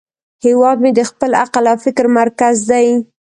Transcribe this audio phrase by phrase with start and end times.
[0.45, 2.87] هیواد مې د خپل عقل او فکر مرکز دی